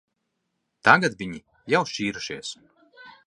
[0.87, 1.43] Tagad viņi
[1.75, 2.55] jau šķīrušies.